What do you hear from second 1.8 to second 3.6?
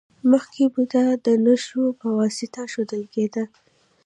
په واسطه ښودل کیده